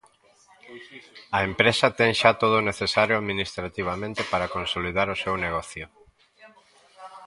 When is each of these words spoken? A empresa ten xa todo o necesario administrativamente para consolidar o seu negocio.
A 1.37 1.39
empresa 1.49 1.95
ten 1.99 2.11
xa 2.19 2.31
todo 2.41 2.55
o 2.57 2.65
necesario 2.71 3.15
administrativamente 3.17 4.21
para 4.31 4.51
consolidar 4.55 5.07
o 5.11 5.19
seu 5.23 5.35
negocio. 5.45 5.85